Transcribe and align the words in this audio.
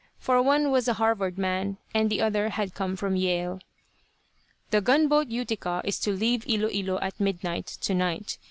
For 0.17 0.41
one 0.41 0.71
was 0.71 0.87
a 0.87 0.93
Harvard 0.95 1.37
man, 1.37 1.77
and 1.93 2.09
the 2.09 2.21
other 2.23 2.49
had 2.49 2.73
come 2.73 2.95
from 2.95 3.15
Yale. 3.15 3.59
"The 4.71 4.81
gunboat 4.81 5.27
Utica 5.27 5.79
is 5.85 5.99
to 5.99 6.11
leave 6.11 6.43
Ilo 6.49 6.69
Ilo 6.71 6.97
at 7.03 7.19
midnight, 7.19 7.67
tonight. 7.81 8.39